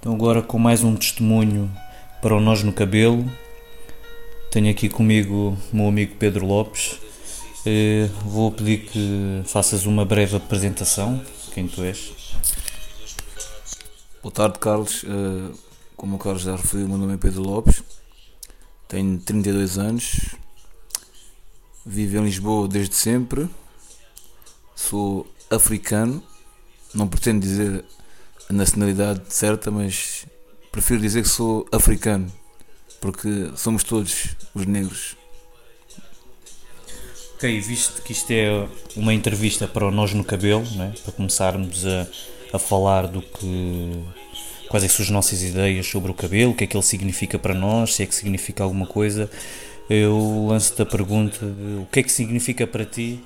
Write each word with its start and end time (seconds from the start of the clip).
Então 0.00 0.14
agora 0.14 0.40
com 0.40 0.60
mais 0.60 0.84
um 0.84 0.94
testemunho 0.94 1.68
para 2.22 2.32
o 2.32 2.40
Nós 2.40 2.62
no 2.62 2.72
Cabelo. 2.72 3.28
Tenho 4.48 4.70
aqui 4.70 4.88
comigo 4.88 5.58
o 5.72 5.76
meu 5.76 5.88
amigo 5.88 6.14
Pedro 6.14 6.46
Lopes. 6.46 7.00
Eh, 7.66 8.08
vou 8.24 8.52
pedir 8.52 8.86
que 8.86 9.42
faças 9.44 9.86
uma 9.86 10.04
breve 10.04 10.36
apresentação, 10.36 11.20
quem 11.52 11.66
tu 11.66 11.82
és. 11.82 12.12
Boa 14.22 14.32
tarde, 14.32 14.60
Carlos. 14.60 15.04
Eh, 15.04 15.52
como 15.96 16.14
o 16.14 16.18
Carlos 16.18 16.42
já 16.42 16.54
referiu, 16.54 16.86
o 16.86 16.88
meu 16.90 16.98
nome 16.98 17.14
é 17.14 17.16
Pedro 17.16 17.42
Lopes. 17.42 17.82
Tenho 18.86 19.18
32 19.18 19.78
anos. 19.78 20.36
Vivo 21.84 22.18
em 22.18 22.24
Lisboa 22.24 22.68
desde 22.68 22.94
sempre. 22.94 23.50
Sou 24.76 25.26
africano. 25.50 26.22
Não 26.94 27.08
pretendo 27.08 27.40
dizer 27.40 27.84
a 28.48 28.52
nacionalidade 28.52 29.20
certa, 29.28 29.70
mas 29.70 30.26
prefiro 30.72 31.00
dizer 31.00 31.22
que 31.22 31.28
sou 31.28 31.66
africano, 31.72 32.32
porque 33.00 33.50
somos 33.56 33.84
todos 33.84 34.36
os 34.54 34.66
negros. 34.66 35.16
Ok, 37.34 37.60
visto 37.60 38.02
que 38.02 38.12
isto 38.12 38.30
é 38.32 38.66
uma 38.96 39.14
entrevista 39.14 39.68
para 39.68 39.86
o 39.86 39.90
Nós 39.90 40.12
no 40.12 40.24
Cabelo, 40.24 40.64
né? 40.74 40.92
para 41.04 41.12
começarmos 41.12 41.86
a, 41.86 42.06
a 42.52 42.58
falar 42.58 43.06
do 43.06 43.22
que. 43.22 44.04
quais 44.68 44.82
é 44.82 44.88
são 44.88 45.04
as 45.04 45.10
nossas 45.10 45.42
ideias 45.42 45.86
sobre 45.86 46.10
o 46.10 46.14
cabelo, 46.14 46.50
o 46.50 46.54
que 46.54 46.64
é 46.64 46.66
que 46.66 46.76
ele 46.76 46.82
significa 46.82 47.38
para 47.38 47.54
nós, 47.54 47.94
se 47.94 48.02
é 48.02 48.06
que 48.06 48.14
significa 48.14 48.64
alguma 48.64 48.86
coisa, 48.86 49.30
eu 49.88 50.46
lanço-te 50.48 50.82
a 50.82 50.86
pergunta: 50.86 51.38
o 51.80 51.86
que 51.92 52.00
é 52.00 52.02
que 52.02 52.10
significa 52.10 52.66
para 52.66 52.84
ti 52.84 53.20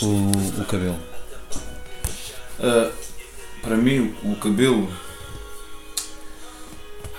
o, 0.00 0.60
o 0.60 0.64
cabelo? 0.66 0.98
Uh, 2.60 3.09
para 3.62 3.76
mim 3.76 4.14
o 4.22 4.36
cabelo 4.36 4.88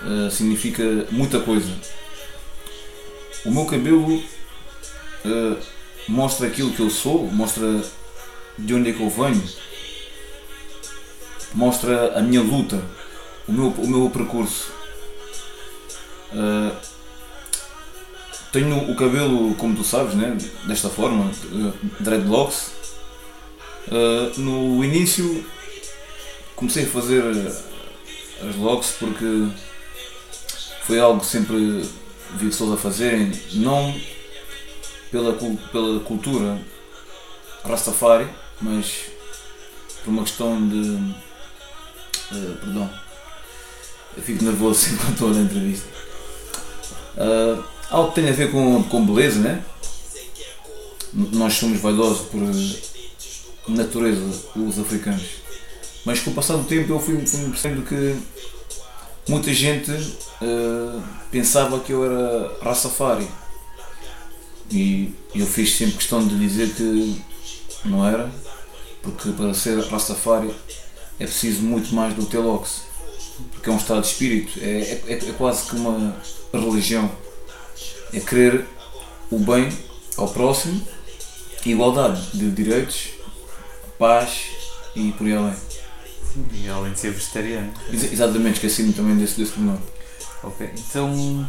uh, 0.02 0.32
significa 0.32 0.84
muita 1.12 1.40
coisa. 1.40 1.71
O 3.46 3.52
meu 3.52 3.66
cabelo 3.66 4.18
uh, 4.18 5.57
mostra 6.07 6.48
aquilo 6.48 6.71
que 6.71 6.79
eu 6.79 6.90
sou, 6.90 7.27
mostra 7.27 7.84
de 8.57 8.74
onde 8.74 8.90
é 8.90 8.93
que 8.93 9.01
eu 9.01 9.10
venho, 9.10 9.43
mostra 11.54 12.18
a 12.18 12.21
minha 12.21 12.41
luta, 12.41 12.84
o 13.48 13.51
meu, 13.51 13.68
o 13.70 13.88
meu 13.88 14.10
percurso. 14.10 14.71
Uh, 16.34 16.76
tenho 18.51 18.91
o 18.91 18.96
cabelo, 18.96 19.55
como 19.55 19.76
tu 19.76 19.84
sabes, 19.84 20.13
né? 20.13 20.38
desta 20.66 20.90
forma, 20.90 21.32
dreadlocks. 22.01 22.73
no 24.38 24.84
início 24.84 25.46
comecei 26.62 26.84
a 26.84 26.87
fazer 26.87 27.23
eh, 27.23 28.48
as 28.48 28.55
logs 28.55 28.91
porque 28.99 29.48
foi 30.84 30.99
algo 30.99 31.20
que 31.20 31.26
sempre 31.26 31.57
vi 32.35 32.45
pessoas 32.45 32.73
a 32.73 32.77
fazerem, 32.77 33.31
não 33.54 33.99
pela, 35.09 35.34
pela 35.34 35.99
cultura 36.01 36.62
Rastafari, 37.63 38.27
mas 38.62 39.05
por 40.04 40.12
uma 40.12 40.21
questão 40.21 40.67
de. 40.67 40.77
Uh, 42.32 42.57
perdão, 42.59 42.89
eu 44.15 44.23
fico 44.23 44.43
nervoso 44.43 44.79
sempre 44.85 44.99
quando 44.99 45.13
estou 45.13 45.29
na 45.34 45.41
entrevista. 45.41 45.87
Uh, 47.17 47.63
algo 47.89 48.09
que 48.09 48.21
tem 48.21 48.29
a 48.29 48.34
ver 48.34 48.51
com, 48.51 48.84
com 48.84 49.05
beleza, 49.05 49.39
né? 49.39 49.65
Nós 51.12 51.54
somos 51.55 51.79
vaidosos 51.79 52.27
por 52.27 52.39
natureza, 53.67 54.43
os 54.55 54.79
africanos. 54.79 55.41
Mas 56.05 56.20
com 56.20 56.32
o 56.32 56.34
passar 56.34 56.57
do 56.57 56.63
tempo 56.63 56.91
eu 56.91 56.99
fui, 56.99 57.26
fui 57.26 57.49
percebendo 57.49 57.84
que 57.84 58.16
muita 59.27 59.54
gente 59.54 59.91
uh, 59.91 61.04
pensava 61.30 61.80
que 61.80 61.91
eu 61.91 62.04
era 62.05 62.57
Rastafari. 62.62 63.27
E 64.72 65.13
eu 65.35 65.45
fiz 65.45 65.75
sempre 65.75 65.97
questão 65.97 66.25
de 66.25 66.38
dizer 66.38 66.73
que 66.73 67.22
não 67.85 68.07
era, 68.07 68.31
porque 69.01 69.29
para 69.31 69.53
ser 69.53 69.79
Rastafari 69.85 70.53
é 71.19 71.25
preciso 71.25 71.62
muito 71.62 71.94
mais 71.94 72.13
do 72.13 72.25
Telox, 72.25 72.83
porque 73.51 73.69
é 73.69 73.73
um 73.73 73.78
estado 73.78 74.01
de 74.01 74.07
espírito, 74.07 74.59
é, 74.62 75.01
é, 75.07 75.13
é 75.13 75.33
quase 75.38 75.69
que 75.69 75.75
uma 75.75 76.16
religião. 76.53 77.12
É 78.13 78.19
querer 78.19 78.66
o 79.29 79.39
bem 79.39 79.69
ao 80.18 80.28
próximo, 80.28 80.85
igualdade 81.66 82.31
de 82.33 82.50
direitos, 82.51 83.12
paz 83.97 84.47
e 84.95 85.12
por 85.12 85.28
aí 85.28 85.33
além. 85.33 85.70
E 86.53 86.69
além 86.69 86.94
de 86.94 87.00
ser 87.00 87.12
vegetariano. 87.12 87.74
exatamente, 87.92 88.56
esqueci-me 88.56 88.94
também 88.94 89.18
desse, 89.18 89.40
desse 89.40 89.52
pormenor. 89.52 89.80
Ok, 90.44 90.69
então 90.74 91.47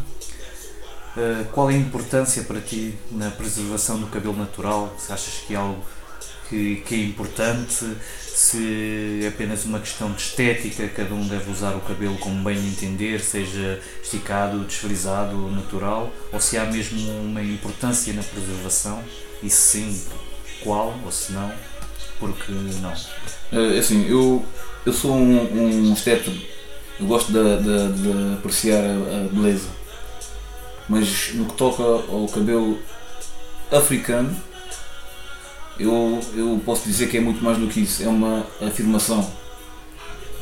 uh, 1.17 1.45
qual 1.53 1.71
é 1.71 1.75
a 1.75 1.79
importância 1.79 2.43
para 2.43 2.61
ti 2.61 2.95
na 3.11 3.31
preservação 3.31 3.99
do 3.99 4.07
cabelo 4.09 4.37
natural? 4.37 4.95
Se 4.99 5.13
achas 5.13 5.35
que 5.47 5.55
é 5.55 5.57
algo 5.57 5.83
que, 6.53 6.77
que 6.87 6.95
é 6.95 6.99
importante? 6.99 7.97
Se 8.21 9.21
é 9.25 9.29
apenas 9.29 9.65
uma 9.65 9.79
questão 9.79 10.13
de 10.13 10.21
estética, 10.21 10.87
cada 10.89 11.15
um 11.15 11.27
deve 11.27 11.51
usar 11.51 11.75
o 11.75 11.81
cabelo 11.81 12.17
como 12.19 12.43
bem 12.43 12.59
entender, 12.59 13.21
seja 13.21 13.81
esticado, 14.03 14.65
desfrisado, 14.65 15.51
natural? 15.51 16.13
Ou 16.31 16.41
se 16.41 16.59
há 16.59 16.65
mesmo 16.67 17.11
uma 17.21 17.43
importância 17.43 18.13
na 18.13 18.23
preservação? 18.23 19.03
E 19.43 19.49
se 19.49 19.81
sim, 19.81 20.03
qual? 20.63 20.99
Ou 21.05 21.11
se 21.11 21.33
não, 21.33 21.53
porque 22.23 22.53
não? 22.53 22.93
Uh, 22.93 23.79
assim, 23.79 24.09
eu 24.09 24.45
eu 24.87 24.93
sou 24.93 25.13
um, 25.13 25.89
um 25.91 25.93
estético, 25.93 26.37
eu 27.01 27.07
gosto 27.07 27.33
de, 27.33 27.39
de, 27.39 28.03
de 28.03 28.35
apreciar 28.35 28.83
a, 28.85 29.25
a, 29.25 29.29
beleza, 29.33 29.69
mas 30.89 31.35
no 31.35 31.47
que 31.47 31.55
toca 31.55 31.83
ao 31.83 32.29
cabelo 32.29 32.79
africano, 33.71 34.35
eu, 35.79 36.21
eu 36.35 36.61
posso 36.65 36.87
dizer 36.87 37.09
que 37.09 37.17
é 37.17 37.21
muito 37.21 37.43
mais 37.43 37.59
do 37.59 37.67
que 37.67 37.81
isso, 37.81 38.03
é 38.05 38.09
uma 38.09 38.47
afirmação. 38.61 39.29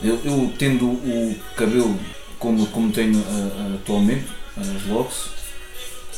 Eu, 0.03 0.19
eu 0.25 0.53
tendo 0.59 0.87
o 0.87 1.37
cabelo 1.57 1.99
como, 2.39 2.67
como 2.69 2.91
tenho 2.91 3.19
uh, 3.19 3.75
atualmente, 3.75 4.27
as 4.57 4.87
locks, 4.87 5.40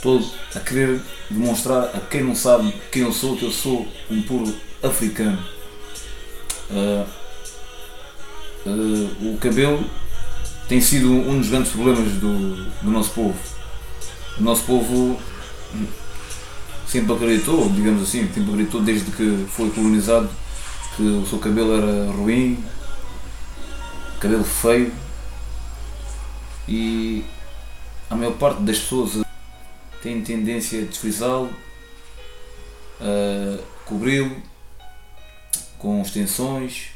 estou 0.02 0.20
a 0.56 0.58
querer 0.58 1.00
demonstrar 1.30 1.84
a 1.84 2.00
quem 2.00 2.24
não 2.24 2.34
sabe 2.34 2.74
quem 2.90 3.02
eu 3.02 3.12
sou, 3.12 3.36
que 3.36 3.44
eu 3.44 3.52
sou 3.52 3.86
um 4.10 4.20
puro 4.22 4.52
africano. 4.82 5.38
Uh, 6.68 7.06
uh, 8.66 9.34
o 9.34 9.38
cabelo 9.38 9.84
tem 10.68 10.80
sido 10.80 11.08
um 11.12 11.38
dos 11.38 11.50
grandes 11.50 11.70
problemas 11.70 12.12
do, 12.14 12.64
do 12.82 12.90
nosso 12.90 13.10
povo. 13.10 13.38
O 14.40 14.42
nosso 14.42 14.64
povo 14.64 15.20
sempre 16.84 17.12
acreditou, 17.12 17.68
digamos 17.70 18.02
assim, 18.02 18.26
sempre 18.34 18.50
acreditou 18.50 18.82
desde 18.82 19.08
que 19.12 19.46
foi 19.50 19.70
colonizado 19.70 20.28
que 20.96 21.02
o 21.02 21.24
seu 21.26 21.38
cabelo 21.38 21.76
era 21.76 22.10
ruim, 22.10 22.58
cabelo 24.18 24.42
feio 24.42 24.92
e 26.66 27.24
a 28.10 28.16
maior 28.16 28.32
parte 28.32 28.62
das 28.62 28.78
pessoas 28.78 29.21
tem 30.02 30.20
tendência 30.22 30.82
a 30.82 30.84
desfrisá-lo, 30.84 31.54
a 33.00 33.62
cobri-lo 33.84 34.36
com 35.78 36.02
extensões, 36.02 36.90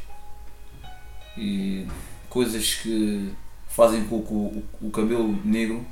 e 1.36 1.86
coisas 2.28 2.74
que 2.74 3.32
fazem 3.68 4.04
com 4.04 4.22
que 4.22 4.32
o, 4.32 4.64
o, 4.80 4.90
cabelo 4.90 5.38
negro 5.44 5.84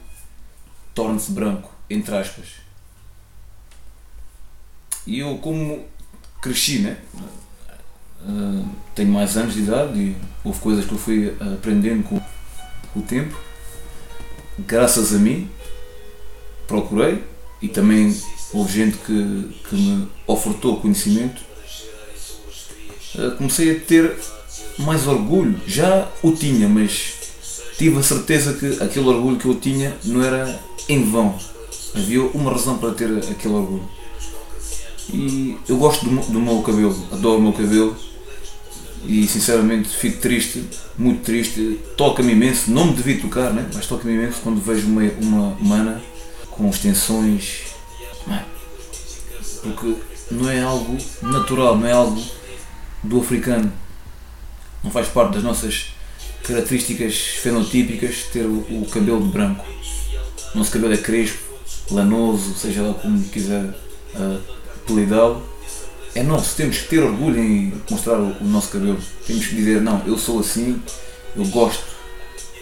torne-se 0.94 1.32
branco, 1.32 1.70
entre 1.88 2.16
aspas. 2.16 2.47
E 5.06 5.19
eu, 5.19 5.36
como 5.38 5.84
cresci, 6.41 6.78
né? 6.78 6.98
Uh, 8.22 8.66
tenho 8.94 9.12
mais 9.12 9.36
anos 9.36 9.53
de 9.53 9.60
idade 9.60 9.98
e 9.98 10.16
houve 10.42 10.58
coisas 10.60 10.86
que 10.86 10.92
eu 10.92 10.98
fui 10.98 11.36
aprendendo 11.54 12.04
com 12.04 12.21
o 12.97 13.03
tempo. 13.03 13.39
Graças 14.60 15.15
a 15.15 15.18
mim, 15.18 15.50
procurei 16.74 17.22
e 17.62 17.68
também 17.68 18.15
houve 18.53 18.72
gente 18.72 18.98
que, 18.98 19.48
que 19.68 19.76
me 19.76 20.09
ofertou 20.26 20.80
conhecimento. 20.80 21.41
Uh, 23.15 23.36
comecei 23.36 23.76
a 23.76 23.80
ter 23.80 24.16
mais 24.78 25.06
orgulho. 25.06 25.60
Já 25.66 26.09
o 26.22 26.32
tinha, 26.32 26.68
mas 26.68 27.15
tive 27.78 27.98
a 27.98 28.03
certeza 28.03 28.54
que 28.54 28.82
aquele 28.82 29.09
orgulho 29.09 29.36
que 29.36 29.47
eu 29.47 29.54
tinha 29.54 29.97
não 30.04 30.22
era 30.22 30.60
em 30.88 31.04
vão. 31.04 31.38
Havia 31.94 32.22
uma 32.22 32.50
razão 32.50 32.77
para 32.78 32.92
ter 32.92 33.09
aquele 33.30 33.54
orgulho. 33.54 33.88
E 35.12 35.56
eu 35.68 35.77
gosto 35.77 36.04
do, 36.09 36.32
do 36.32 36.41
meu 36.41 36.60
cabelo, 36.62 36.97
adoro 37.12 37.38
o 37.38 37.42
meu 37.42 37.53
cabelo 37.53 37.94
e 39.06 39.27
sinceramente 39.27 39.91
fico 39.91 40.18
triste, 40.18 40.65
muito 40.97 41.22
triste, 41.22 41.78
toca-me 41.94 42.32
imenso, 42.32 42.70
não 42.70 42.86
me 42.86 42.94
devia 42.94 43.20
tocar, 43.20 43.53
né? 43.53 43.68
mas 43.74 43.86
toca-me 43.86 44.15
imenso 44.15 44.41
quando 44.42 44.65
vejo 44.65 44.86
uma, 44.86 45.03
uma 45.20 45.56
mana 45.60 46.03
com 46.56 46.68
extensões, 46.68 47.62
porque 49.62 49.97
não 50.30 50.51
é 50.51 50.62
algo 50.62 50.97
natural, 51.22 51.77
não 51.77 51.86
é 51.86 51.92
algo 51.92 52.22
do 53.03 53.21
africano 53.21 53.72
não 54.84 54.91
faz 54.91 55.09
parte 55.09 55.33
das 55.34 55.42
nossas 55.42 55.86
características 56.47 57.16
fenotípicas 57.16 58.24
ter 58.30 58.45
o, 58.45 58.86
cabelo 58.92 59.21
branco. 59.21 59.65
O 60.54 60.59
nosso 60.59 60.71
cabelo 60.71 60.92
é 60.92 60.98
crespo, 60.98 61.42
lanoso, 61.91 62.54
seja 62.54 62.83
lá 62.83 62.92
como 62.92 63.24
quiser 63.24 63.65
uh, 63.65 64.41
apelidá-lo. 64.77 65.42
É 66.15 66.22
nosso, 66.22 66.54
temos 66.54 66.78
que 66.78 66.89
ter 66.89 67.03
orgulho 67.03 67.42
em 67.42 67.72
mostrar 67.91 68.21
o, 68.21 68.36
o, 68.41 68.45
nosso 68.45 68.68
cabelo. 68.68 68.98
Temos 69.27 69.47
que 69.47 69.56
dizer, 69.56 69.80
não, 69.80 70.03
eu 70.06 70.18
sou 70.18 70.39
assim, 70.39 70.80
eu 71.34 71.47
gosto 71.47 71.83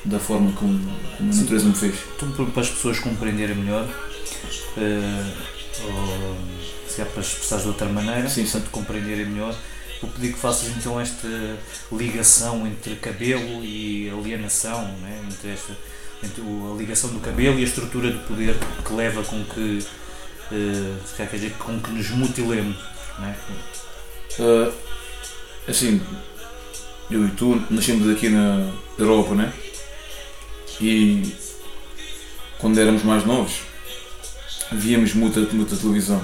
da 0.05 0.19
forma 0.19 0.53
como, 0.53 0.79
como 1.17 1.33
a 1.33 1.35
natureza 1.35 1.67
me 1.67 1.75
fez. 1.75 1.95
Então, 2.17 2.31
para 2.47 2.63
as 2.63 2.71
pessoas 2.71 2.99
compreenderem 2.99 3.57
melhor, 3.57 3.85
uh, 3.85 5.33
ou, 5.85 6.37
se 6.89 7.01
é 7.01 7.05
para 7.05 7.23
expressar 7.23 7.59
de 7.59 7.69
outra 7.69 7.89
maneira, 7.89 8.29
sim, 8.29 8.45
sim. 8.45 8.61
para 8.61 8.71
compreenderem 8.71 9.27
melhor, 9.27 9.55
vou 10.01 10.11
pedir 10.11 10.33
que 10.33 10.39
faças 10.39 10.69
então 10.77 11.01
esta 11.01 11.29
ligação 11.91 12.67
entre 12.67 12.97
cabelo 12.97 13.65
e 13.65 14.11
alienação, 14.11 14.85
né? 14.99 15.21
entre, 15.31 15.51
esta, 15.51 15.77
entre 16.23 16.43
a 16.43 16.77
ligação 16.77 17.11
do 17.11 17.21
cabelo 17.21 17.59
e 17.59 17.63
a 17.63 17.65
estrutura 17.65 18.11
de 18.11 18.19
poder 18.25 18.57
que 18.85 18.93
leva 18.93 19.23
com 19.23 19.43
que, 19.45 19.79
uh, 20.51 21.17
quer 21.17 21.29
dizer, 21.31 21.53
com 21.53 21.81
que 21.81 21.91
nos 21.91 22.11
mutilemos. 22.11 22.77
Né? 23.19 23.37
Uh, 24.39 24.73
assim, 25.69 26.01
eu 27.11 27.27
e 27.27 27.31
tu 27.31 27.63
nascemos 27.71 28.11
aqui 28.11 28.29
na 28.29 28.71
Europa, 28.99 29.35
né? 29.35 29.53
E 30.83 31.23
quando 32.59 32.81
éramos 32.81 33.05
mais 33.05 33.25
novos, 33.25 33.61
víamos 34.73 35.15
muita, 35.15 35.39
muita 35.53 35.77
televisão. 35.77 36.21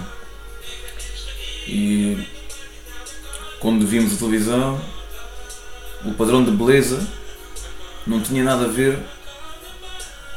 E 1.64 2.19
quando 3.60 3.87
vimos 3.87 4.14
a 4.14 4.16
televisão, 4.16 4.81
o 6.05 6.12
padrão 6.14 6.43
de 6.44 6.50
beleza 6.50 7.06
não 8.05 8.20
tinha 8.20 8.43
nada 8.43 8.64
a 8.64 8.69
ver 8.69 8.99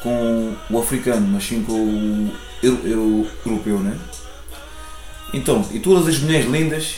com 0.03 0.55
o 0.69 0.77
africano, 0.77 1.27
mas 1.27 1.43
sim 1.43 1.63
com 1.63 1.73
o 1.73 2.31
europeu, 3.43 3.79
né? 3.79 3.97
Então, 5.33 5.67
e 5.73 5.79
todas 5.79 6.07
as 6.07 6.19
mulheres 6.19 6.47
lindas 6.47 6.97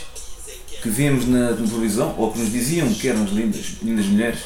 que 0.82 0.90
víamos 0.90 1.26
na, 1.26 1.52
na, 1.52 1.66
televisão, 1.66 2.14
ou 2.18 2.30
que 2.30 2.38
nos 2.38 2.52
diziam 2.52 2.92
que 2.92 3.08
eram 3.08 3.24
lindas, 3.24 3.76
lindas 3.82 4.04
mulheres, 4.04 4.40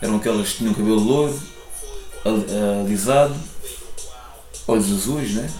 eram 0.00 0.18
aquelas 0.18 0.50
que 0.50 0.58
tinham 0.58 0.72
cabelo 0.72 1.00
loiro, 1.00 1.55
alisado, 2.84 3.34
olhos 4.66 4.92
azuis, 4.92 5.34
né? 5.34 5.50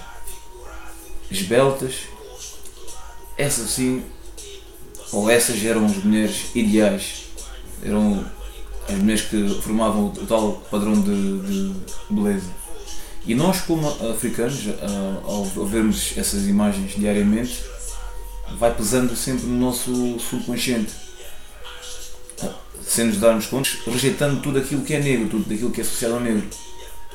esbeltas. 1.30 1.94
Essas 3.38 3.70
sim 3.70 4.02
ou 5.12 5.30
essas 5.30 5.62
eram 5.64 5.84
as 5.84 5.96
mulheres 6.02 6.46
ideais, 6.54 7.26
eram 7.82 8.24
as 8.88 8.96
mulheres 8.96 9.22
que 9.22 9.60
formavam 9.62 10.06
o 10.06 10.26
tal 10.26 10.52
padrão 10.70 11.00
de, 11.00 11.40
de 11.40 11.74
beleza. 12.10 12.50
E 13.26 13.34
nós, 13.34 13.60
como 13.60 13.88
africanos, 14.10 14.68
ao 15.24 15.44
vermos 15.66 16.12
essas 16.16 16.46
imagens 16.46 16.94
diariamente, 16.96 17.62
vai 18.58 18.72
pesando 18.74 19.14
sempre 19.16 19.46
no 19.46 19.58
nosso 19.58 20.18
subconsciente, 20.18 20.92
sem 22.86 23.06
nos 23.06 23.18
darmos 23.18 23.46
conta, 23.46 23.70
rejeitando 23.86 24.40
tudo 24.40 24.58
aquilo 24.58 24.82
que 24.82 24.94
é 24.94 25.00
negro, 25.00 25.28
tudo 25.28 25.52
aquilo 25.52 25.70
que 25.70 25.80
é 25.80 25.84
associado 25.84 26.14
ao 26.14 26.20
negro. 26.20 26.46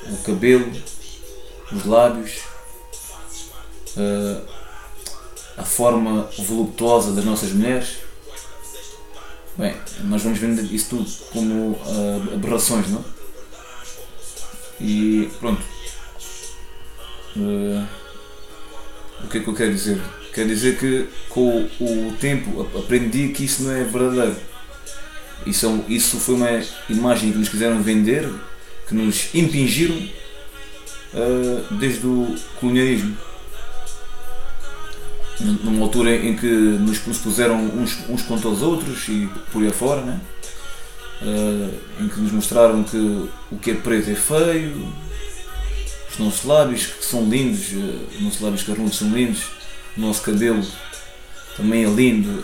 O 0.09 0.17
cabelo, 0.17 0.71
os 1.71 1.85
lábios, 1.85 2.41
a 5.57 5.63
forma 5.63 6.29
voluptuosa 6.37 7.13
das 7.13 7.25
nossas 7.25 7.51
mulheres. 7.51 7.97
Bem, 9.57 9.75
nós 10.05 10.23
vamos 10.23 10.39
vendo 10.39 10.61
isso 10.73 10.89
tudo 10.89 11.09
como 11.31 11.71
uh, 11.71 12.33
aberrações, 12.33 12.87
não? 12.89 13.03
E 14.79 15.29
pronto. 15.39 15.61
Uh, 17.35 17.85
o 19.23 19.27
que 19.27 19.37
é 19.37 19.41
que 19.41 19.47
eu 19.47 19.53
quero 19.53 19.73
dizer? 19.73 20.01
Quero 20.33 20.47
dizer 20.47 20.79
que 20.79 21.07
com 21.29 21.69
o 21.79 22.13
tempo 22.19 22.61
aprendi 22.77 23.29
que 23.29 23.45
isso 23.45 23.63
não 23.63 23.71
é 23.71 23.83
verdadeiro. 23.83 24.50
Isso, 25.45 25.65
é 25.67 25.91
isso 25.91 26.17
foi 26.17 26.35
uma 26.35 26.63
imagem 26.89 27.31
que 27.31 27.37
nos 27.37 27.49
quiseram 27.49 27.81
vender, 27.81 28.29
que 28.87 28.95
nos 28.95 29.33
impingiram 29.33 29.95
uh, 29.95 31.73
desde 31.75 32.05
o 32.05 32.35
colonialismo 32.59 33.17
numa 35.63 35.83
altura 35.83 36.15
em 36.15 36.35
que 36.35 36.47
nos, 36.47 36.99
puseram 36.99 37.59
uns, 37.59 37.97
uns 38.09 38.21
contra 38.23 38.47
os 38.49 38.61
outros 38.61 39.07
e 39.07 39.29
por 39.51 39.61
aí 39.61 39.69
afora, 39.69 40.01
né? 40.01 40.19
Uh, 41.21 42.03
em 42.03 42.07
que 42.07 42.19
nos 42.19 42.31
mostraram 42.31 42.83
que 42.83 42.97
o 43.51 43.57
que 43.61 43.71
é 43.71 43.73
preto 43.75 44.09
é 44.09 44.15
feio, 44.15 44.91
os 46.11 46.17
nossos 46.17 46.45
lábios 46.45 46.87
que 46.87 47.05
são 47.05 47.29
lindos, 47.29 47.71
uh, 47.73 48.07
os 48.15 48.21
nossos 48.21 48.41
lábios 48.41 48.63
carnudos 48.63 48.97
são 48.97 49.09
lindos, 49.09 49.43
o 49.97 50.01
nosso 50.01 50.21
cabelo 50.21 50.65
também 51.55 51.85
é 51.85 51.89
lindo. 51.89 52.43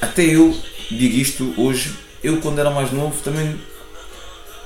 Até 0.00 0.24
eu 0.24 0.56
digo 0.90 1.16
isto 1.16 1.54
hoje, 1.56 1.94
eu 2.22 2.40
quando 2.40 2.58
era 2.58 2.70
mais 2.70 2.92
novo 2.92 3.20
também 3.22 3.60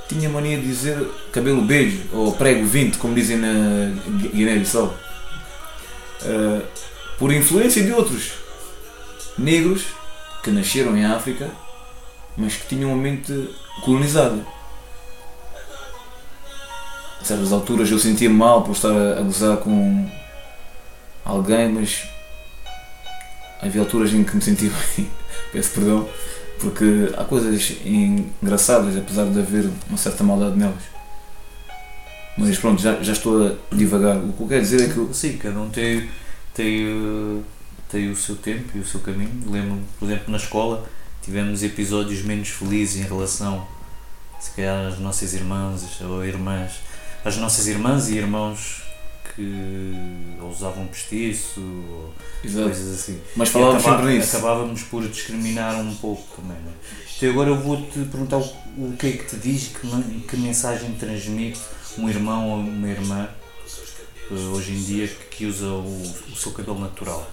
tinha 0.08 0.28
mania 0.28 0.58
de 0.58 0.66
dizer 0.66 0.98
cabelo 1.32 1.62
beijo 1.62 2.02
ou 2.12 2.32
prego 2.32 2.66
20, 2.66 2.98
como 2.98 3.14
dizem 3.14 3.38
na 3.38 3.90
Guiné-Bissau. 4.32 4.94
Uh, 6.22 6.62
por 7.18 7.32
influência 7.32 7.82
de 7.82 7.92
outros 7.92 8.32
negros 9.38 9.86
que 10.42 10.50
nasceram 10.50 10.96
em 10.96 11.04
África, 11.04 11.50
mas 12.36 12.56
que 12.56 12.66
tinham 12.66 12.90
uma 12.90 13.00
mente 13.00 13.48
colonizada. 13.82 14.44
A 17.20 17.24
certas 17.24 17.52
alturas 17.52 17.90
eu 17.90 17.98
sentia 17.98 18.28
mal 18.28 18.62
por 18.62 18.72
estar 18.72 18.90
a 18.90 19.20
gozar 19.22 19.56
com 19.58 20.10
alguém, 21.24 21.70
mas 21.70 22.04
havia 23.62 23.80
alturas 23.80 24.12
em 24.12 24.22
que 24.22 24.36
me 24.36 24.42
sentia 24.42 24.70
bem, 24.96 25.10
peço 25.52 25.70
perdão, 25.70 26.08
porque 26.58 27.12
há 27.16 27.24
coisas 27.24 27.76
engraçadas, 27.84 28.96
apesar 28.96 29.26
de 29.26 29.38
haver 29.38 29.70
uma 29.88 29.98
certa 29.98 30.24
maldade 30.24 30.56
nelas. 30.56 30.82
Mas 32.36 32.58
pronto, 32.58 32.82
já, 32.82 33.00
já 33.02 33.12
estou 33.12 33.46
a 33.46 33.52
divagar. 33.74 34.16
O 34.16 34.32
que 34.32 34.42
eu 34.42 34.48
quero 34.48 34.60
dizer 34.60 34.90
é 34.90 34.92
que. 34.92 35.14
Sim, 35.14 35.36
cada 35.36 35.58
um 35.60 35.70
tem 35.70 36.08
tem, 36.54 37.44
tem 37.90 38.10
o 38.10 38.16
seu 38.16 38.36
tempo 38.36 38.70
e 38.76 38.80
o 38.80 38.86
seu 38.86 39.00
caminho. 39.00 39.32
Lembro-me, 39.46 39.82
por 39.98 40.06
exemplo, 40.06 40.30
na 40.30 40.38
escola 40.38 40.88
tivemos 41.20 41.62
episódios 41.62 42.22
menos 42.22 42.48
felizes 42.48 43.02
em 43.02 43.08
relação, 43.08 43.66
se 44.38 44.50
calhar, 44.50 44.86
às 44.86 44.98
nossas 44.98 45.32
irmãs 45.34 46.00
ou 46.02 46.24
irmãs, 46.24 46.80
as 47.24 47.36
nossas 47.38 47.66
irmãs 47.66 48.08
e 48.08 48.18
irmãos 48.18 48.82
que 49.34 50.38
usavam 50.42 50.86
postiço 50.86 51.60
ou 51.60 52.14
Exato. 52.44 52.66
coisas 52.66 53.00
assim. 53.00 53.20
Mas 53.34 53.48
falávamos 53.48 53.82
sempre 53.82 54.06
nisso. 54.06 54.36
Acabávamos 54.36 54.82
por 54.82 55.08
discriminar 55.08 55.80
um 55.80 55.94
pouco 55.96 56.22
também. 56.36 56.56
Né? 56.58 56.72
Então 57.16 57.30
agora 57.30 57.50
eu 57.50 57.58
vou-te 57.58 57.98
perguntar 58.00 58.38
o, 58.38 58.44
o 58.78 58.96
que 58.98 59.06
é 59.06 59.12
que 59.12 59.24
te 59.24 59.36
diz, 59.36 59.68
que, 59.68 60.20
que 60.20 60.36
mensagem 60.36 60.92
transmite 60.94 61.60
um 61.98 62.08
irmão 62.08 62.50
ou 62.50 62.58
uma 62.58 62.88
irmã 62.88 63.28
eh, 64.30 64.34
hoje 64.34 64.72
em 64.72 64.82
dia 64.82 65.08
que 65.30 65.46
usa 65.46 65.66
o, 65.66 66.02
o 66.32 66.36
seu 66.36 66.52
cabelo 66.52 66.78
natural? 66.78 67.28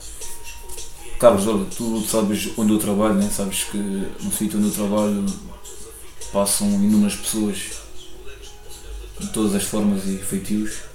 Carlos, 1.19 1.47
olha, 1.47 1.65
tu 1.65 2.01
sabes 2.01 2.49
onde 2.57 2.73
eu 2.73 2.79
trabalho, 2.79 3.13
né? 3.13 3.29
sabes 3.31 3.65
que 3.65 3.77
no 3.77 4.31
sítio 4.31 4.57
onde 4.57 4.69
eu 4.69 4.73
trabalho 4.73 5.25
passam 6.33 6.67
inúmeras 6.67 7.15
pessoas 7.15 7.57
de 9.19 9.27
todas 9.27 9.53
as 9.53 9.63
formas 9.63 10.07
e 10.07 10.17
feitios 10.17 10.90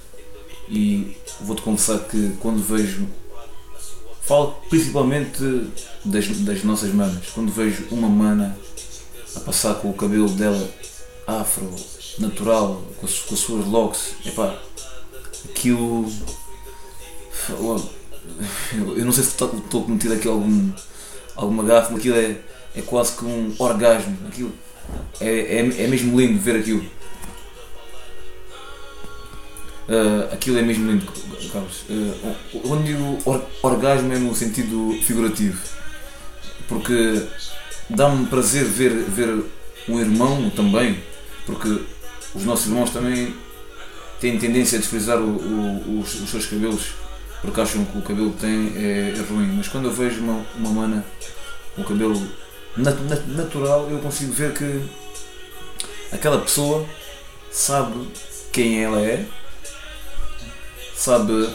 e 0.69 1.15
vou-te 1.41 1.61
confessar 1.61 1.99
que 1.99 2.33
quando 2.39 2.61
vejo 2.61 3.07
falo 4.21 4.57
principalmente 4.69 5.71
das, 6.03 6.27
das 6.27 6.63
nossas 6.63 6.93
manas, 6.93 7.27
quando 7.33 7.49
vejo 7.49 7.85
uma 7.91 8.09
mana 8.09 8.57
a 9.35 9.39
passar 9.39 9.75
com 9.75 9.89
o 9.89 9.93
cabelo 9.93 10.27
dela 10.29 10.69
afro, 11.25 11.73
natural, 12.19 12.83
com 12.99 13.05
as, 13.05 13.19
com 13.19 13.33
as 13.33 13.39
suas 13.39 13.65
locks, 13.65 14.15
epá, 14.25 14.57
aquilo. 15.49 16.11
Eu 18.71 19.05
não 19.05 19.11
sei 19.11 19.23
se 19.23 19.29
estou 19.29 19.83
cometido 19.83 20.13
aqui 20.13 20.27
algum, 20.27 20.71
alguma 21.35 21.63
gafa, 21.63 21.91
mas 21.91 21.99
aquilo 21.99 22.17
é, 22.17 22.37
é 22.75 22.81
quase 22.81 23.15
que 23.15 23.23
um 23.23 23.55
orgasmo. 23.57 24.17
Aquilo 24.27 24.51
é, 25.21 25.29
é, 25.29 25.59
é 25.59 25.87
mesmo 25.87 26.19
lindo 26.19 26.39
ver 26.39 26.57
aquilo. 26.57 26.83
Uh, 29.87 30.33
aquilo 30.33 30.57
é 30.57 30.61
mesmo 30.61 30.91
lindo, 30.91 31.05
Carlos. 31.51 31.83
Uh, 31.89 32.59
quando 32.67 32.83
digo 32.83 33.19
or, 33.25 33.41
orgasmo 33.61 34.11
é 34.11 34.17
no 34.17 34.35
sentido 34.35 34.97
figurativo, 35.01 35.57
porque 36.67 37.23
dá-me 37.89 38.25
prazer 38.25 38.65
ver, 38.65 38.91
ver 38.91 39.43
um 39.87 39.99
irmão 39.99 40.49
também, 40.49 41.01
porque 41.45 41.81
os 42.35 42.43
nossos 42.43 42.67
irmãos 42.67 42.89
também 42.89 43.33
têm 44.19 44.37
tendência 44.37 44.77
a 44.77 44.81
desfrizar 44.81 45.19
o, 45.19 45.37
o, 45.37 46.01
os, 46.01 46.15
os, 46.15 46.29
seus 46.29 46.45
cabelos 46.45 46.93
porque 47.41 47.61
acham 47.61 47.85
que 47.85 47.97
o 47.97 48.01
cabelo 48.01 48.33
que 48.33 48.39
têm 48.39 48.73
é, 48.75 49.13
é 49.17 49.21
ruim. 49.21 49.53
Mas 49.55 49.67
quando 49.67 49.85
eu 49.85 49.91
vejo 49.91 50.21
uma, 50.21 50.45
uma 50.55 50.69
mana 50.69 51.05
com 51.75 51.81
o 51.81 51.85
cabelo 51.85 52.21
nat, 52.75 52.99
nat, 53.01 53.25
natural, 53.27 53.87
eu 53.89 53.99
consigo 53.99 54.33
ver 54.33 54.53
que 54.53 54.81
aquela 56.11 56.39
pessoa 56.39 56.85
sabe 57.51 58.07
quem 58.51 58.83
ela 58.83 58.99
é, 59.01 59.25
sabe 60.97 61.47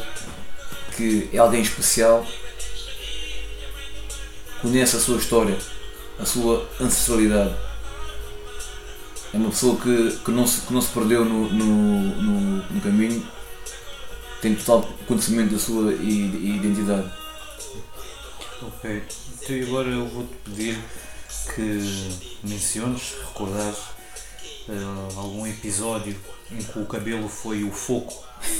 que 0.96 1.28
é 1.32 1.38
alguém 1.38 1.62
especial, 1.62 2.24
conhece 4.60 4.96
a 4.96 5.00
sua 5.00 5.18
história, 5.18 5.58
a 6.18 6.24
sua 6.24 6.66
ancestralidade. 6.80 7.54
É 9.34 9.36
uma 9.36 9.50
pessoa 9.50 9.76
que, 9.80 10.18
que, 10.24 10.30
não, 10.30 10.46
se, 10.46 10.60
que 10.60 10.72
não 10.72 10.80
se 10.80 10.90
perdeu 10.90 11.24
no, 11.24 11.48
no, 11.48 12.22
no, 12.22 12.40
no 12.70 12.80
caminho, 12.80 13.26
tem 14.40 14.54
total 14.54 14.88
conhecimento 15.06 15.54
da 15.54 15.58
sua 15.58 15.92
identidade. 15.94 17.10
Ok, 18.62 19.02
então 19.42 19.62
agora 19.68 19.88
eu 19.88 20.06
vou-te 20.06 20.34
pedir 20.44 20.78
que 21.54 22.10
menciones, 22.44 23.14
recordares 23.26 23.91
uh, 24.68 25.18
algum 25.18 25.46
episódio 25.46 26.16
em 26.50 26.58
que 26.58 26.78
o 26.78 26.86
cabelo 26.86 27.28
foi 27.28 27.64
o 27.64 27.70
foco 27.70 28.14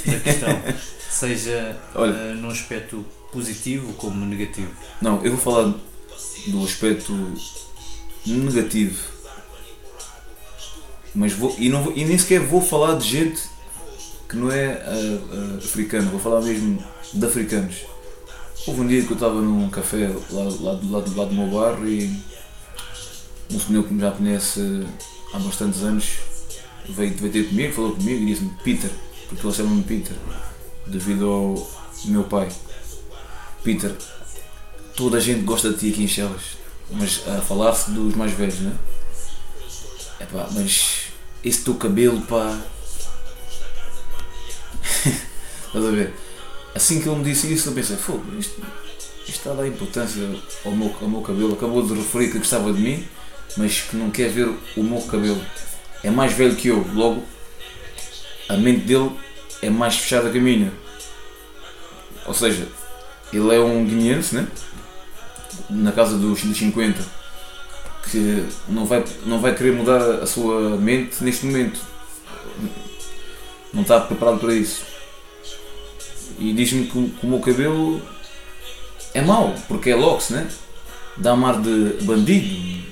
da 0.07 0.19
questão, 0.19 0.49
seja 1.11 1.77
uh, 1.95 2.35
num 2.37 2.51
aspecto 2.51 3.05
positivo 3.33 3.93
como 3.95 4.25
negativo. 4.25 4.71
Não, 5.01 5.25
eu 5.25 5.37
vou 5.37 5.41
falar 5.41 5.75
do 6.47 6.65
aspecto 6.65 7.13
negativo, 8.27 8.99
mas 11.15 11.33
vou 11.33 11.55
e, 11.59 11.69
não 11.69 11.83
vou, 11.83 11.97
e 11.97 12.05
nem 12.05 12.17
sequer 12.17 12.41
vou 12.41 12.61
falar 12.61 12.97
de 12.97 13.09
gente 13.09 13.43
que 14.29 14.37
não 14.37 14.51
é 14.51 14.83
uh, 14.87 15.59
africana, 15.59 16.11
vou 16.11 16.21
falar 16.21 16.41
mesmo 16.41 16.83
de 17.13 17.25
africanos. 17.25 17.77
Houve 18.67 18.81
um 18.81 18.87
dia 18.87 19.03
que 19.03 19.11
eu 19.11 19.15
estava 19.15 19.41
num 19.41 19.69
café 19.69 20.09
lá, 20.31 20.45
lá, 20.61 20.81
lá, 20.85 21.05
lá 21.17 21.25
do 21.25 21.35
meu 21.35 21.49
bairro 21.49 21.87
e 21.87 22.17
um 23.51 23.59
senhor 23.59 23.85
que 23.85 23.93
me 23.93 24.01
já 24.01 24.13
conhece 24.13 24.87
há 25.33 25.39
bastantes 25.39 25.83
anos 25.83 26.19
veio, 26.89 27.15
veio 27.15 27.33
ter 27.33 27.49
comigo, 27.49 27.75
falou 27.75 27.97
comigo 27.97 28.23
e 28.23 28.27
disse-me 28.27 28.51
Peter, 28.63 28.91
porque 29.29 29.47
ele 29.47 29.55
chama-me 29.55 29.83
Peter, 29.83 30.17
devido 30.87 31.31
ao 31.31 31.71
meu 32.05 32.25
pai. 32.25 32.51
Peter, 33.63 33.95
toda 34.97 35.19
a 35.19 35.21
gente 35.21 35.43
gosta 35.43 35.71
de 35.71 35.79
ti 35.79 35.91
aqui 35.91 36.05
em 36.05 36.09
Chelas, 36.09 36.43
mas 36.91 37.23
a 37.29 37.41
falar-se 37.41 37.93
dos 37.93 38.15
mais 38.15 38.33
velhos, 38.33 38.61
né? 38.61 38.77
É 40.21 40.27
pá, 40.27 40.49
mas 40.53 41.05
esse 41.45 41.65
teu 41.65 41.75
cabelo, 41.75 42.21
pá. 42.23 42.61
Estás 45.67 45.85
a 45.85 45.91
ver? 45.91 46.13
Assim 46.75 47.01
que 47.01 47.09
ele 47.09 47.19
me 47.19 47.25
disse 47.25 47.53
isso, 47.53 47.69
eu 47.69 47.75
pensei, 47.75 47.97
fogo, 47.97 48.25
isto, 48.39 48.61
isto 49.21 49.31
está 49.31 49.53
a 49.53 49.55
dar 49.55 49.67
importância 49.67 50.23
ao 50.65 50.73
meu, 50.73 50.95
ao 51.01 51.09
meu 51.09 51.21
cabelo. 51.21 51.55
Acabou 51.55 51.83
de 51.83 51.95
referir 51.95 52.31
que 52.31 52.39
gostava 52.39 52.73
de 52.73 52.81
mim, 52.81 53.07
mas 53.57 53.81
que 53.81 53.97
não 53.97 54.11
quer 54.11 54.29
ver 54.29 54.49
o 54.77 54.83
meu 54.83 55.01
cabelo 55.03 55.41
é 56.03 56.11
mais 56.11 56.33
velho 56.33 56.57
que 56.57 56.69
eu, 56.69 56.87
logo 56.95 57.25
a 58.49 58.57
mente 58.57 58.81
dele 58.81 59.11
é 59.61 59.71
mais 59.71 59.97
fechada 59.97 60.31
que 60.31 60.39
a 60.39 60.41
minha. 60.41 60.73
Ou 62.27 62.35
seja, 62.35 62.67
ele 63.33 63.55
é 63.55 63.61
um 63.61 63.85
guineense, 63.85 64.35
né? 64.35 64.47
na 65.71 65.93
casa 65.93 66.17
dos 66.17 66.41
50, 66.41 67.03
que 68.11 68.47
não 68.69 68.85
vai, 68.85 69.05
não 69.27 69.41
vai 69.41 69.55
querer 69.55 69.73
mudar 69.73 70.01
a 70.23 70.27
sua 70.27 70.77
mente 70.77 71.23
neste 71.23 71.47
momento. 71.47 71.81
Não 73.73 73.83
está 73.83 74.01
preparado 74.01 74.39
para 74.39 74.55
isso. 74.55 74.85
E 76.39 76.53
diz-me 76.53 76.87
que, 76.87 77.11
que 77.11 77.27
o 77.27 77.29
meu 77.29 77.41
cabelo 77.41 78.03
é 79.15 79.23
mau, 79.23 79.55
porque 79.69 79.91
é 79.91 79.95
lox, 79.95 80.31
né? 80.31 80.49
Dá 81.17 81.35
um 81.35 81.47
ar 81.47 81.61
de 81.61 82.05
bandido, 82.05 82.83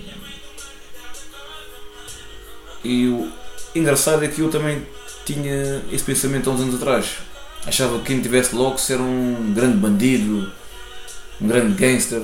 e 2.84 3.06
o 3.08 3.30
engraçado 3.75 4.25
é 4.25 4.28
que 4.28 4.40
eu 4.40 4.50
também 4.50 4.87
tinha 5.25 5.82
esse 5.92 6.04
pensamento 6.04 6.49
há 6.49 6.52
uns 6.52 6.60
anos 6.60 6.75
atrás. 6.76 7.18
Achava 7.66 7.99
que 7.99 8.06
quem 8.06 8.22
tivesse 8.22 8.54
locks 8.54 8.88
era 8.90 9.02
um 9.02 9.52
grande 9.52 9.76
bandido, 9.76 10.50
um 11.40 11.49
grande 11.49 11.75
gangster. 11.75 12.22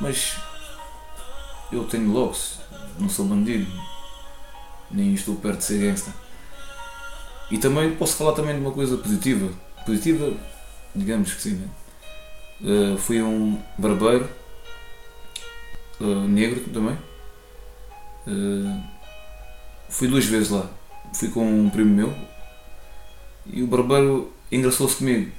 Mas 0.00 0.36
eu 1.72 1.84
tenho 1.84 2.10
locks, 2.10 2.58
não 2.98 3.08
sou 3.08 3.26
bandido, 3.26 3.70
nem 4.90 5.12
estou 5.14 5.34
perto 5.36 5.58
de 5.58 5.64
ser 5.64 5.78
gangster. 5.78 6.12
E 7.50 7.58
também 7.58 7.94
posso 7.96 8.16
falar 8.16 8.32
também 8.32 8.54
de 8.54 8.60
uma 8.60 8.70
coisa 8.70 8.96
positiva. 8.96 9.52
Positiva, 9.84 10.32
digamos 10.94 11.34
que 11.34 11.42
sim. 11.42 11.54
Né? 11.54 11.68
Uh, 12.62 12.98
fui 12.98 13.20
um 13.20 13.60
barbeiro 13.76 14.28
uh, 16.00 16.28
negro 16.28 16.60
também. 16.72 16.96
Uh, 18.26 18.99
Fui 19.90 20.08
duas 20.08 20.24
vezes 20.24 20.50
lá. 20.50 20.70
Fui 21.12 21.28
com 21.28 21.44
um 21.44 21.68
primo 21.68 21.94
meu 21.94 22.30
e 23.46 23.62
o 23.62 23.66
barbeiro 23.66 24.32
engraçou-se 24.50 24.96
comigo. 24.96 25.30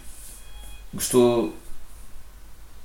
Gostou 0.93 1.55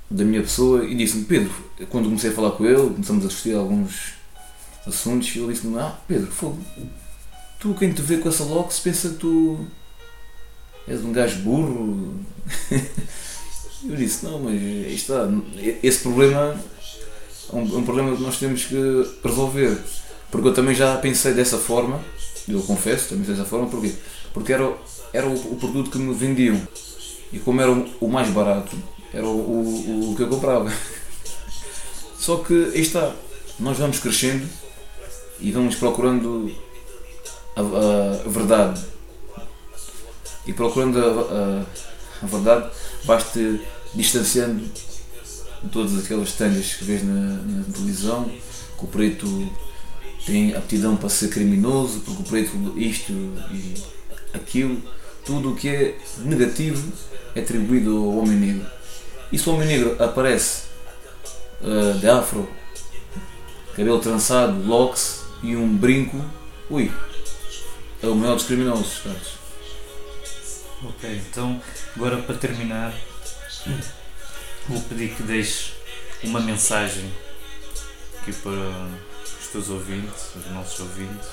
da 0.09 0.23
minha 0.23 0.41
pessoa 0.41 0.85
e 0.85 0.95
disse-me, 0.95 1.25
Pedro, 1.25 1.53
quando 1.89 2.05
comecei 2.05 2.29
a 2.29 2.33
falar 2.33 2.51
com 2.51 2.65
ele, 2.65 2.93
começamos 2.93 3.25
a 3.25 3.27
discutir 3.27 3.55
alguns 3.55 4.13
assuntos, 4.85 5.35
e 5.35 5.39
ele 5.39 5.53
disse-me, 5.53 5.77
ah 5.77 5.99
Pedro, 6.07 6.31
fogo, 6.31 6.57
tu 7.59 7.73
quem 7.73 7.91
te 7.91 8.01
vê 8.01 8.17
com 8.17 8.29
essa 8.29 8.45
lox 8.45 8.79
pensa 8.79 9.09
que 9.09 9.15
tu 9.15 9.67
és 10.87 11.03
um 11.03 11.11
gajo 11.11 11.39
burro. 11.41 12.15
Eu 13.83 13.95
disse, 13.95 14.25
não, 14.25 14.39
mas 14.39 14.59
está, 14.91 15.27
esse 15.83 15.99
problema 15.99 16.55
é 16.55 16.77
é 17.53 17.55
um 17.55 17.83
problema 17.83 18.15
que 18.15 18.23
nós 18.23 18.39
temos 18.39 18.65
que 18.65 18.75
resolver. 19.23 19.77
Porque 20.31 20.47
eu 20.47 20.53
também 20.53 20.75
já 20.75 20.97
pensei 20.97 21.33
dessa 21.33 21.57
forma, 21.57 22.01
eu 22.47 22.61
confesso, 22.61 23.09
também 23.09 23.25
dessa 23.25 23.45
forma, 23.45 23.67
porquê? 23.67 23.93
Porque 24.33 24.51
era, 24.53 24.73
era 25.13 25.27
o, 25.27 25.53
o 25.53 25.55
produto 25.55 25.89
que 25.89 25.97
me 25.97 26.13
vendiam. 26.13 26.61
E 27.31 27.39
como 27.39 27.61
era 27.61 27.71
o, 27.71 28.07
mais 28.07 28.29
barato, 28.29 28.75
era 29.13 29.25
o, 29.25 29.29
o, 29.29 30.11
o 30.11 30.15
que 30.15 30.23
eu 30.23 30.29
comprava. 30.29 30.71
Só 32.17 32.37
que 32.37 32.71
aí 32.73 32.81
está, 32.81 33.13
nós 33.59 33.77
vamos 33.77 33.99
crescendo 33.99 34.47
e 35.39 35.51
vamos 35.51 35.75
procurando 35.75 36.51
a, 37.55 37.61
a, 37.61 38.29
verdade. 38.29 38.81
E 40.45 40.53
procurando 40.53 40.99
a, 40.99 41.03
a, 41.03 42.25
a 42.25 42.27
verdade, 42.27 42.69
vais-te 43.03 43.61
distanciando 43.93 44.63
de 45.63 45.69
todas 45.69 45.97
aquelas 46.03 46.33
telhas 46.33 46.73
que 46.73 46.83
vês 46.85 47.03
na, 47.03 47.13
na 47.13 47.63
televisão, 47.73 48.31
com 48.77 48.85
o 48.85 48.89
preto 48.89 49.27
tem 50.27 50.53
aptidão 50.53 50.97
para 50.97 51.07
ser 51.07 51.29
criminoso, 51.29 52.01
porque 52.01 52.21
o 52.21 52.25
preto 52.25 52.73
isto 52.77 53.13
e 53.49 53.73
aquilo, 54.33 54.81
tudo 55.25 55.53
o 55.53 55.55
que 55.55 55.69
é 55.69 55.97
negativo 56.19 56.91
é 57.33 57.39
atribuído 57.39 57.95
ao 57.95 58.17
homem 58.17 58.35
negro. 58.35 58.67
E 59.31 59.39
se 59.39 59.49
o 59.49 59.53
homem 59.53 59.67
negro 59.67 59.95
aparece 60.03 60.63
uh, 61.61 61.97
de 61.97 62.09
afro, 62.09 62.47
cabelo 63.73 63.99
trançado, 63.99 64.61
locks 64.67 65.21
e 65.41 65.55
um 65.55 65.77
brinco, 65.77 66.21
ui, 66.69 66.91
é 68.03 68.07
o 68.07 68.15
maior 68.15 68.35
dos 68.35 68.43
criminosos, 68.43 68.99
caros. 68.99 69.37
Ok, 70.83 71.21
então 71.29 71.61
agora 71.95 72.17
para 72.17 72.35
terminar, 72.35 72.93
vou 74.67 74.81
pedir 74.81 75.15
que 75.15 75.23
deixes 75.23 75.71
uma 76.21 76.41
mensagem 76.41 77.09
aqui 78.21 78.33
para 78.33 79.06
os 79.47 79.51
teus 79.51 79.69
ouvintes, 79.69 80.35
os 80.35 80.51
nossos 80.51 80.79
ouvintes? 80.79 81.27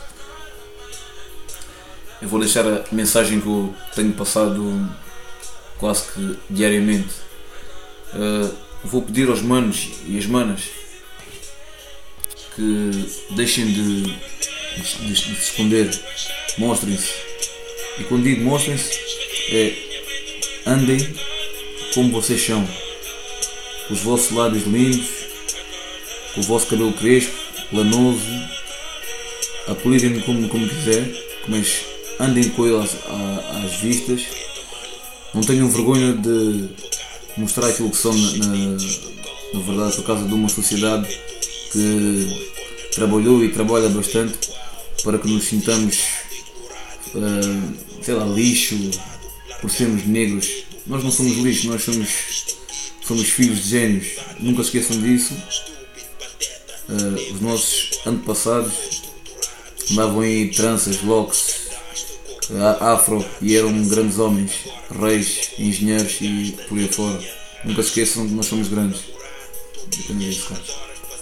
Eu 2.23 2.29
vou 2.29 2.39
deixar 2.39 2.67
a 2.67 2.85
mensagem 2.93 3.41
que 3.41 3.47
eu 3.47 3.75
tenho 3.95 4.13
passado 4.13 4.89
quase 5.79 6.13
que 6.13 6.39
diariamente. 6.49 7.13
Uh, 8.15 8.55
vou 8.85 9.03
pedir 9.03 9.29
aos 9.29 9.43
manos 9.43 9.89
e 10.07 10.17
às 10.17 10.27
manas 10.27 10.63
que 12.55 13.35
deixem 13.35 13.67
de, 13.67 14.03
de, 14.05 15.07
de 15.07 15.17
se 15.17 15.33
esconder, 15.33 15.91
mostrem-se. 16.57 17.13
E 17.99 18.05
quando 18.05 18.23
digo 18.23 18.45
mostrem-se, 18.45 18.97
é 19.51 20.71
andem 20.71 21.15
como 21.93 22.13
vocês 22.13 22.45
são, 22.45 22.65
com 23.89 23.95
os 23.95 24.01
vossos 24.01 24.31
lábios 24.31 24.65
lindos, 24.65 25.09
com 26.35 26.41
o 26.41 26.45
vosso 26.45 26.69
cabelo 26.69 26.93
crespo, 26.93 27.44
lanoso, 27.75 28.23
apelidem-me 29.67 30.21
como, 30.23 30.49
como 30.49 30.69
quiser, 30.69 31.13
mas 31.49 31.85
andem 32.21 32.49
com 32.51 32.67
ele 32.67 32.77
às, 32.77 32.97
às, 33.65 33.77
vistas, 33.81 34.23
não 35.35 35.43
tenham 35.43 35.69
vergonha 35.69 36.13
de 36.13 36.69
mostrar 37.37 37.69
aquilo 37.69 37.91
que 37.91 37.97
são 37.97 38.15
na, 38.15 38.47
na, 38.47 38.77
na 39.55 39.61
verdade 39.61 39.97
por 39.97 40.05
causa 40.05 40.25
de 40.25 40.33
uma 40.33 40.49
sociedade 40.49 41.09
que 41.73 42.51
trabalhou 42.95 43.45
e 43.45 43.49
trabalha 43.49 43.89
bastante 43.89 44.51
para 45.03 45.19
que 45.19 45.27
nos 45.27 45.45
sintamos 45.45 46.05
uh, 47.15 47.75
sei 48.01 48.15
lá, 48.15 48.25
lixo 48.27 48.79
por 49.61 49.71
sermos 49.71 50.07
negros. 50.07 50.65
Nós 50.87 51.03
não 51.03 51.11
somos 51.11 51.37
lixo, 51.39 51.67
nós 51.69 51.83
somos, 51.83 52.09
somos 53.03 53.29
filhos 53.29 53.65
de 53.65 53.71
gênios. 53.71 54.07
Nunca 54.39 54.63
esqueçam 54.63 55.01
disso 55.01 55.35
uh, 56.89 57.35
os 57.35 57.41
nossos 57.41 57.99
antepassados 58.07 59.03
andavam 59.93 60.21
aí 60.21 60.51
tranças, 60.51 61.03
locks, 61.03 61.69
a- 62.81 62.93
afro 62.93 63.25
e 63.41 63.57
eram 63.57 63.87
grandes 63.89 64.19
homens, 64.19 64.53
reis, 65.01 65.51
engenheiros 65.59 66.17
e 66.21 66.57
por 66.69 66.79
aí 66.79 66.89
fora. 66.89 67.23
Nunca 67.65 67.83
se 67.83 67.89
esqueçam 67.89 68.27
que 68.27 68.35
nós 68.35 68.47
somos 68.47 68.69
grandes. 68.69 69.01
Depende 69.89 70.31
disso, 70.31 70.49
cara. 70.49 70.63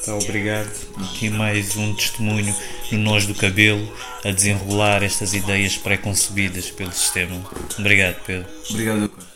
Tá, 0.05 0.17
obrigado. 0.17 0.69
Aqui 0.97 1.31
mais 1.31 1.77
um 1.77 1.95
testemunho 1.95 2.53
no 2.91 2.99
Nós 2.99 3.25
do 3.25 3.35
Cabelo 3.37 3.89
a 4.25 4.33
desenrolar 4.33 5.01
estas 5.05 5.33
ideias 5.33 5.77
pré-concebidas 5.77 6.71
pelo 6.73 6.91
sistema. 6.93 7.41
Obrigado, 7.79 8.17
Pedro. 8.25 8.49
Obrigado, 8.71 9.09
cara. 9.09 9.29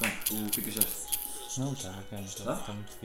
Bem, 0.00 0.12
o 0.44 0.50
que 0.50 0.60
é 0.60 0.62
que 0.64 0.70
achaste? 0.70 0.92
Não, 1.58 1.72
está 1.72 1.88
bacana, 1.90 2.22
está 2.26 2.44
Tá? 2.54 2.72
muito 2.72 2.86
fixe. 2.88 2.98